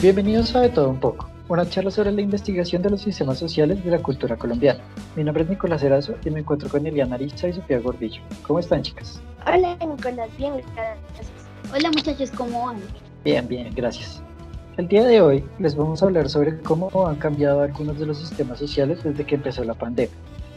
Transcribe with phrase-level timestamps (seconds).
[0.00, 3.84] Bienvenidos a De Todo Un Poco, una charla sobre la investigación de los sistemas sociales
[3.84, 4.78] de la cultura colombiana.
[5.16, 8.22] Mi nombre es Nicolás Erazo y me encuentro con Eliana Arista y Sofía Gordillo.
[8.46, 9.20] ¿Cómo están, chicas?
[9.44, 11.32] Hola, Nicolás, bien, gracias.
[11.74, 12.76] Hola, muchachos, ¿cómo van?
[13.24, 14.22] Bien, bien, gracias.
[14.76, 18.18] El día de hoy les vamos a hablar sobre cómo han cambiado algunos de los
[18.18, 20.14] sistemas sociales desde que empezó la pandemia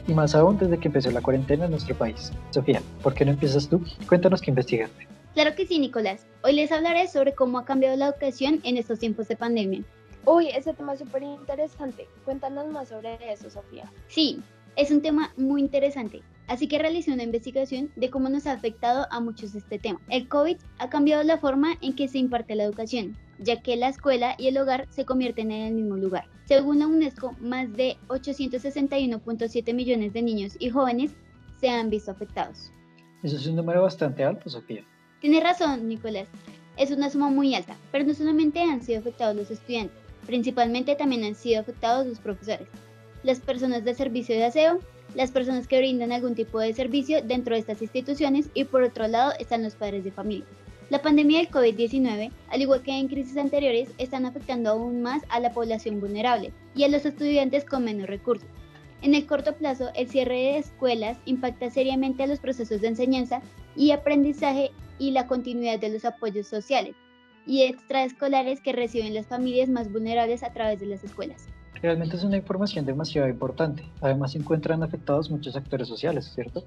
[0.07, 2.31] y más aún desde que empezó la cuarentena en nuestro país.
[2.51, 3.83] Sofía, ¿por qué no empiezas tú?
[4.07, 5.07] Cuéntanos qué investigaste.
[5.33, 6.27] Claro que sí, Nicolás.
[6.43, 9.81] Hoy les hablaré sobre cómo ha cambiado la educación en estos tiempos de pandemia.
[10.25, 12.07] Uy, ese tema es súper interesante.
[12.25, 13.89] Cuéntanos más sobre eso, Sofía.
[14.07, 14.41] Sí,
[14.75, 16.21] es un tema muy interesante.
[16.47, 20.01] Así que realicé una investigación de cómo nos ha afectado a muchos este tema.
[20.09, 23.87] El COVID ha cambiado la forma en que se imparte la educación, ya que la
[23.87, 26.25] escuela y el hogar se convierten en el mismo lugar.
[26.43, 31.13] Según la UNESCO, más de 861.7 millones de niños y jóvenes
[31.61, 32.73] se han visto afectados.
[33.23, 34.85] Eso es un número bastante alto, Sofía.
[35.21, 36.27] Tienes razón, Nicolás.
[36.77, 41.23] Es una suma muy alta, pero no solamente han sido afectados los estudiantes, principalmente también
[41.23, 42.67] han sido afectados los profesores,
[43.21, 44.79] las personas de servicio de aseo,
[45.13, 49.07] las personas que brindan algún tipo de servicio dentro de estas instituciones y por otro
[49.07, 50.47] lado están los padres de familia.
[50.89, 55.39] La pandemia del COVID-19, al igual que en crisis anteriores, están afectando aún más a
[55.39, 58.49] la población vulnerable y a los estudiantes con menos recursos.
[59.03, 63.41] En el corto plazo, el cierre de escuelas impacta seriamente a los procesos de enseñanza
[63.75, 66.95] y aprendizaje y la continuidad de los apoyos sociales
[67.45, 71.47] y extraescolares que reciben las familias más vulnerables a través de las escuelas.
[71.81, 73.83] Realmente es una información demasiado importante.
[74.01, 76.63] Además se encuentran afectados muchos actores sociales, ¿cierto?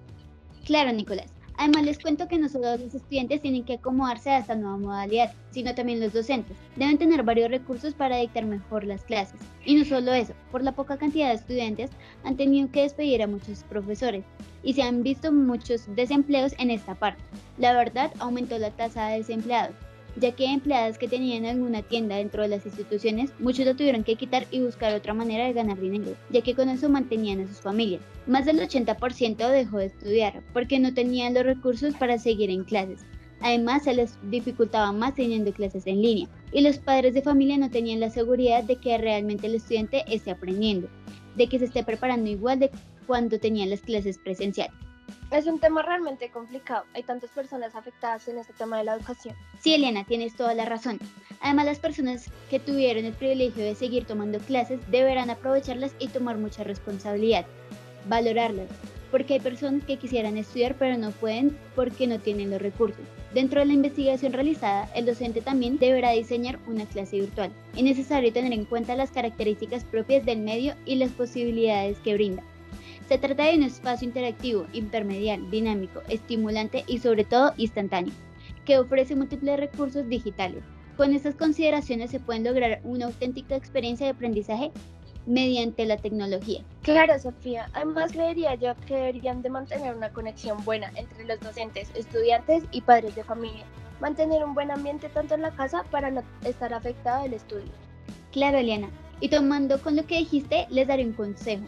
[0.65, 1.33] Claro, Nicolás.
[1.57, 5.33] Además les cuento que no solo los estudiantes tienen que acomodarse a esta nueva modalidad,
[5.51, 6.57] sino también los docentes.
[6.77, 9.41] Deben tener varios recursos para dictar mejor las clases.
[9.65, 11.91] Y no solo eso, por la poca cantidad de estudiantes
[12.25, 14.25] han tenido que despedir a muchos profesores
[14.63, 17.23] y se han visto muchos desempleos en esta parte.
[17.59, 19.77] La verdad, aumentó la tasa de desempleados,
[20.17, 24.17] ya que empleadas que tenían alguna tienda dentro de las instituciones, muchos lo tuvieron que
[24.17, 27.61] quitar y buscar otra manera de ganar dinero, ya que con eso mantenían a sus
[27.61, 28.03] familias.
[28.27, 33.01] Más del 80% dejó de estudiar porque no tenían los recursos para seguir en clases.
[33.41, 37.71] Además, se les dificultaba más teniendo clases en línea y los padres de familia no
[37.71, 40.89] tenían la seguridad de que realmente el estudiante esté aprendiendo,
[41.37, 42.71] de que se esté preparando igual de
[43.07, 44.84] cuando tenían las clases presenciales.
[45.35, 46.85] Es un tema realmente complicado.
[46.95, 49.35] Hay tantas personas afectadas en este tema de la educación.
[49.59, 51.01] Sí, Eliana, tienes toda la razón.
[51.41, 56.39] Además, las personas que tuvieron el privilegio de seguir tomando clases deberán aprovecharlas y tomar
[56.39, 57.47] mucha responsabilidad,
[58.07, 58.69] valorarlas,
[59.11, 63.05] porque hay personas que quisieran estudiar pero no pueden porque no tienen los recursos.
[63.33, 67.51] Dentro de la investigación realizada, el docente también deberá diseñar una clase virtual.
[67.77, 72.45] Es necesario tener en cuenta las características propias del medio y las posibilidades que brinda.
[73.09, 78.15] Se trata de un espacio interactivo, intermedial, dinámico, estimulante y sobre todo instantáneo,
[78.65, 80.65] que ofrece múltiples recursos digitales.
[80.97, 84.71] Con estas consideraciones se pueden lograr una auténtica experiencia de aprendizaje
[85.27, 86.63] mediante la tecnología.
[86.83, 87.69] Claro, Sofía.
[87.75, 92.81] Además, creería yo que deberían de mantener una conexión buena entre los docentes, estudiantes y
[92.81, 93.65] padres de familia.
[94.01, 97.73] Mantener un buen ambiente tanto en la casa para no estar afectado el estudio.
[98.33, 98.89] Claro, Eliana.
[99.21, 101.65] Y tomando con lo que dijiste, les daré un consejo.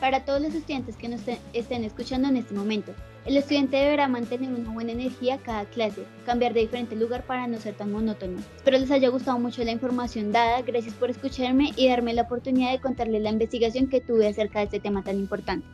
[0.00, 1.22] Para todos los estudiantes que nos
[1.54, 2.92] estén escuchando en este momento,
[3.24, 7.58] el estudiante deberá mantener una buena energía cada clase, cambiar de diferente lugar para no
[7.58, 8.38] ser tan monótono.
[8.56, 12.72] Espero les haya gustado mucho la información dada, gracias por escucharme y darme la oportunidad
[12.72, 15.66] de contarles la investigación que tuve acerca de este tema tan importante.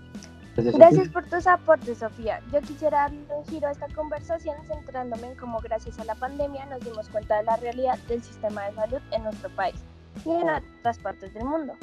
[0.56, 2.40] Gracias por tus aportes, Sofía.
[2.52, 6.66] Yo quisiera darle un giro a esta conversación centrándome en cómo gracias a la pandemia
[6.66, 9.76] nos dimos cuenta de la realidad del sistema de salud en nuestro país
[10.24, 11.74] y en otras partes del mundo.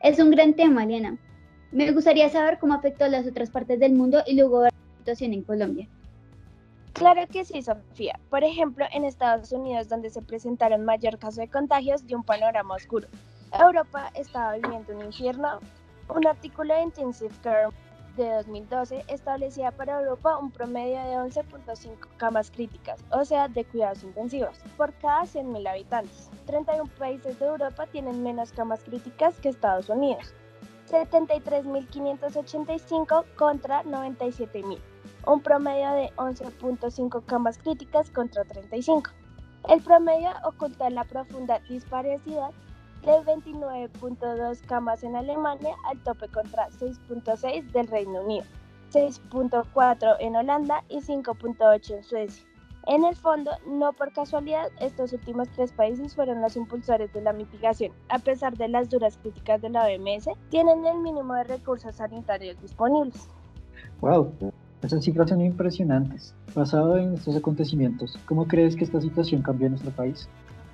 [0.00, 1.18] Es un gran tema, Eliana.
[1.72, 5.34] Me gustaría saber cómo afectó a las otras partes del mundo y luego la situación
[5.34, 5.88] en Colombia.
[6.94, 8.18] Claro que sí, Sofía.
[8.30, 12.74] Por ejemplo, en Estados Unidos, donde se presentaron mayor caso de contagios de un panorama
[12.74, 13.08] oscuro.
[13.52, 15.60] Europa estaba viviendo un infierno.
[16.08, 17.68] Un artículo de Intensive Care
[18.16, 24.02] de 2012 establecía para Europa un promedio de 11.5 camas críticas, o sea, de cuidados
[24.02, 26.28] intensivos, por cada 100.000 habitantes.
[26.46, 30.34] 31 países de Europa tienen menos camas críticas que Estados Unidos.
[30.90, 34.78] 73.585 contra 97.000,
[35.26, 39.10] un promedio de 11.5 camas críticas contra 35.
[39.68, 42.50] El promedio oculta la profunda disparidad
[43.02, 48.44] de 29.2 camas en Alemania al tope contra 6.6 del Reino Unido,
[48.92, 52.46] 6.4 en Holanda y 5.8 en Suecia.
[52.86, 57.32] En el fondo, no por casualidad, estos últimos tres países fueron los impulsores de la
[57.32, 57.92] mitigación.
[58.08, 62.60] A pesar de las duras críticas de la OMS, tienen el mínimo de recursos sanitarios
[62.62, 63.28] disponibles.
[64.00, 64.32] ¡Wow!
[64.82, 66.34] Estas cifras son impresionantes.
[66.54, 70.26] Basado en estos acontecimientos, ¿cómo crees que esta situación cambió en nuestro país?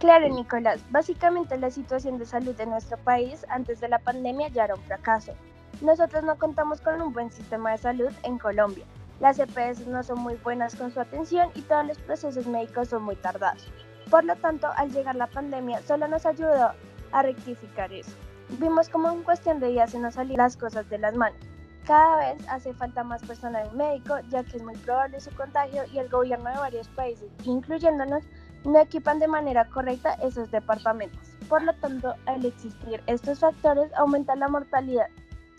[0.07, 0.81] Claro, Nicolás.
[0.91, 4.83] Básicamente la situación de salud de nuestro país antes de la pandemia ya era un
[4.83, 5.33] fracaso.
[5.81, 8.85] Nosotros no contamos con un buen sistema de salud en Colombia.
[9.19, 13.03] Las EPS no son muy buenas con su atención y todos los procesos médicos son
[13.03, 13.67] muy tardados.
[14.09, 16.71] Por lo tanto, al llegar la pandemia solo nos ayudó
[17.11, 18.13] a rectificar eso.
[18.61, 21.41] Vimos como en cuestión de días se nos salían las cosas de las manos.
[21.85, 25.99] Cada vez hace falta más personal médico, ya que es muy probable su contagio y
[25.99, 28.25] el gobierno de varios países, incluyéndonos,
[28.67, 31.21] no equipan de manera correcta esos departamentos.
[31.49, 35.07] Por lo tanto, al existir estos factores, aumenta la mortalidad,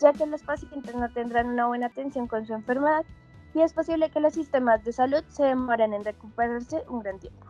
[0.00, 3.04] ya que los pacientes no tendrán una buena atención con su enfermedad
[3.54, 7.46] y es posible que los sistemas de salud se demoren en recuperarse un gran tiempo.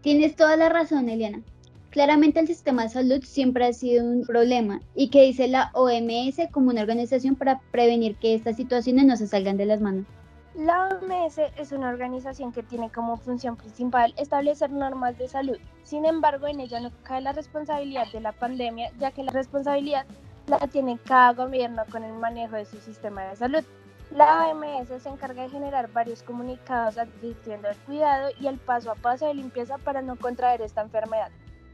[0.00, 1.42] Tienes toda la razón, Eliana.
[1.90, 6.38] Claramente el sistema de salud siempre ha sido un problema y que dice la OMS
[6.52, 10.06] como una organización para prevenir que estas situaciones no se salgan de las manos.
[10.54, 15.56] La OMS es una organización que tiene como función principal establecer normas de salud.
[15.84, 20.06] Sin embargo, en ella no cae la responsabilidad de la pandemia, ya que la responsabilidad
[20.48, 23.64] la tiene cada gobierno con el manejo de su sistema de salud.
[24.10, 28.96] La OMS se encarga de generar varios comunicados advirtiendo el cuidado y el paso a
[28.96, 31.30] paso de limpieza para no contraer esta enfermedad.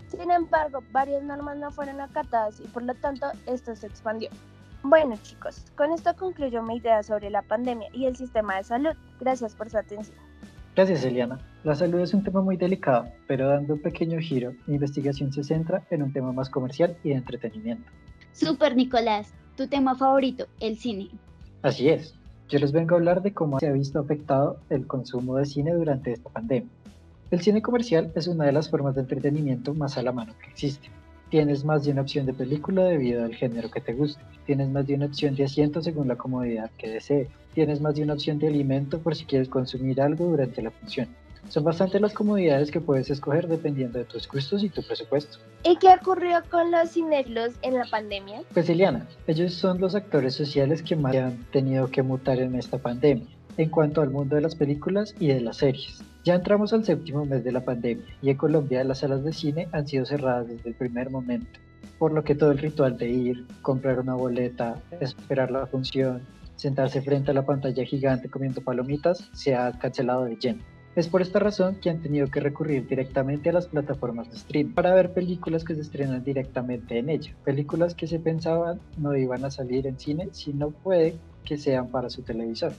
[0.09, 4.29] Sin embargo, varias normas no fueron acatadas y por lo tanto esto se expandió.
[4.89, 8.93] Bueno chicos, con esto concluyo mi idea sobre la pandemia y el sistema de salud.
[9.19, 10.17] Gracias por su atención.
[10.77, 11.41] Gracias, Eliana.
[11.65, 15.43] La salud es un tema muy delicado, pero dando un pequeño giro, mi investigación se
[15.43, 17.91] centra en un tema más comercial y de entretenimiento.
[18.33, 21.09] Super Nicolás, tu tema favorito, el cine.
[21.63, 22.15] Así es.
[22.49, 25.75] Yo les vengo a hablar de cómo se ha visto afectado el consumo de cine
[25.75, 26.71] durante esta pandemia.
[27.33, 30.49] El cine comercial es una de las formas de entretenimiento más a la mano que
[30.49, 30.91] existe.
[31.31, 34.23] Tienes más de una opción de película debido al género que te guste.
[34.47, 37.29] Tienes más de una opción de asiento según la comodidad que desees.
[37.53, 41.09] Tienes más de una opción de alimento por si quieres consumir algo durante la función.
[41.49, 45.39] Son bastante las comodidades que puedes escoger dependiendo de tus gustos y tu presupuesto.
[45.65, 48.43] ¿Y qué ocurrió con los cinéfilos en la pandemia?
[48.53, 52.79] Pues Eliana, ellos son los actores sociales que más han tenido que mutar en esta
[52.79, 56.03] pandemia en cuanto al mundo de las películas y de las series.
[56.25, 59.69] Ya entramos al séptimo mes de la pandemia y en Colombia las salas de cine
[59.73, 61.61] han sido cerradas desde el primer momento,
[61.99, 66.23] por lo que todo el ritual de ir, comprar una boleta, esperar la función,
[66.57, 70.63] sentarse frente a la pantalla gigante comiendo palomitas se ha cancelado de lleno.
[70.97, 74.73] Es por esta razón que han tenido que recurrir directamente a las plataformas de streaming
[74.73, 79.45] para ver películas que se estrenan directamente en ella, películas que se pensaban no iban
[79.45, 82.73] a salir en cine, sino puede que sean para su televisor.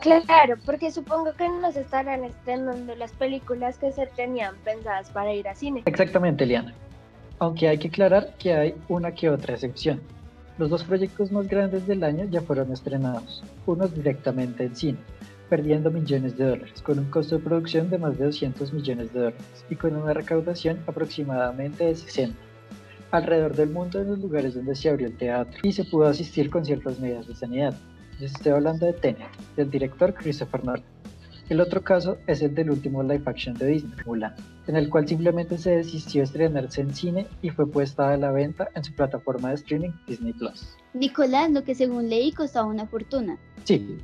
[0.00, 5.32] Claro, porque supongo que no se estarán estrenando las películas que se tenían pensadas para
[5.32, 5.82] ir a cine.
[5.86, 6.74] Exactamente, Liana.
[7.38, 10.00] Aunque hay que aclarar que hay una que otra excepción.
[10.58, 14.98] Los dos proyectos más grandes del año ya fueron estrenados, unos directamente en cine,
[15.50, 19.20] perdiendo millones de dólares, con un costo de producción de más de 200 millones de
[19.20, 22.38] dólares y con una recaudación aproximadamente de 60
[23.10, 26.50] alrededor del mundo en los lugares donde se abrió el teatro y se pudo asistir
[26.50, 27.74] con ciertas medidas de sanidad.
[28.18, 30.84] Les estoy hablando de Tenet, del director Christopher Nolan.
[31.50, 34.34] El otro caso es el del último live action de Disney, Mulan,
[34.66, 38.32] en el cual simplemente se desistió de estrenarse en cine y fue puesta a la
[38.32, 40.76] venta en su plataforma de streaming Disney Plus.
[40.94, 43.38] Nicolás, lo que según leí costaba una fortuna.
[43.64, 43.98] Sí,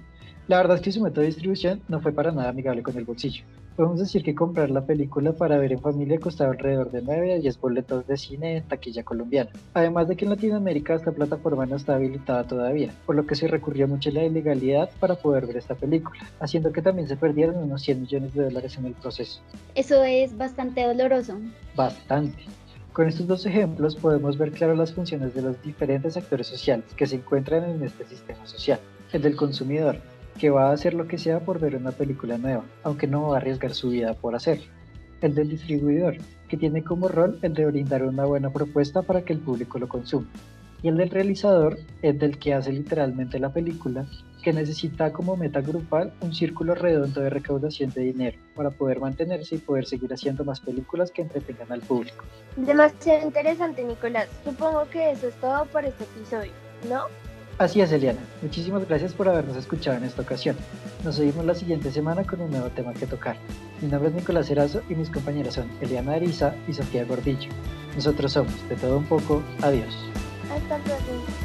[0.49, 3.05] la verdad es que su método de distribución no fue para nada amigable con el
[3.05, 3.45] bolsillo.
[3.77, 7.39] Podemos decir que comprar la película para ver en familia costaba alrededor de 9 a
[7.39, 9.51] 10 boletos de cine en taquilla colombiana.
[9.73, 13.49] Además de que en Latinoamérica esta plataforma no está habilitada todavía, por lo que se
[13.49, 17.57] recurrió mucho a la ilegalidad para poder ver esta película, haciendo que también se perdieran
[17.57, 19.41] unos 100 millones de dólares en el proceso.
[19.75, 21.39] Eso es bastante doloroso.
[21.75, 22.45] Bastante.
[22.93, 27.07] Con estos dos ejemplos podemos ver claro las funciones de los diferentes actores sociales que
[27.07, 28.81] se encuentran en este sistema social.
[29.15, 29.99] El del consumidor,
[30.39, 33.37] que va a hacer lo que sea por ver una película nueva, aunque no va
[33.37, 34.67] a arriesgar su vida por hacerlo.
[35.21, 36.17] El del distribuidor,
[36.49, 39.89] que tiene como rol el de brindar una buena propuesta para que el público lo
[39.89, 40.27] consuma.
[40.83, 44.05] Y el del realizador, el del que hace literalmente la película,
[44.43, 49.55] que necesita como meta grupal un círculo redondo de recaudación de dinero para poder mantenerse
[49.55, 52.25] y poder seguir haciendo más películas que entretengan al público.
[52.57, 54.29] Demasiado interesante, Nicolás.
[54.45, 56.53] Supongo que eso es todo por este episodio,
[56.89, 57.05] ¿no?
[57.59, 58.21] Así es, Eliana.
[58.41, 60.57] Muchísimas gracias por habernos escuchado en esta ocasión.
[61.05, 63.37] Nos seguimos la siguiente semana con un nuevo tema que tocar.
[63.81, 67.51] Mi nombre es Nicolás Erazo y mis compañeras son Eliana Ariza y Sofía Gordillo.
[67.95, 69.43] Nosotros somos De Todo Un Poco.
[69.61, 69.95] Adiós.
[70.51, 71.42] Hasta luego.